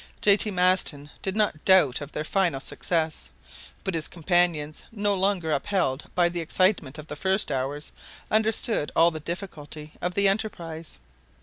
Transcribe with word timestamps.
J. 0.19 0.35
T. 0.35 0.49
Maston 0.49 1.11
did 1.21 1.35
not 1.35 1.63
doubt 1.63 2.01
of 2.01 2.11
their 2.11 2.23
final 2.23 2.59
success, 2.59 3.29
but 3.83 3.93
his 3.93 4.07
companions, 4.07 4.83
no 4.91 5.13
longer 5.13 5.51
upheld 5.51 6.05
by 6.15 6.27
the 6.27 6.41
excitement 6.41 6.97
of 6.97 7.05
the 7.05 7.15
first 7.15 7.51
hours, 7.51 7.91
understood 8.31 8.91
all 8.95 9.11
the 9.11 9.19
difficulty 9.19 9.93
of 10.01 10.15
the 10.15 10.27
enterprise. 10.27 10.97